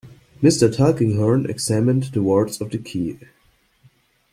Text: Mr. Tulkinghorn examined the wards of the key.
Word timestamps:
Mr. 0.41 0.67
Tulkinghorn 0.75 1.47
examined 1.47 2.05
the 2.05 2.23
wards 2.23 2.59
of 2.59 2.71
the 2.71 2.79
key. 2.79 3.19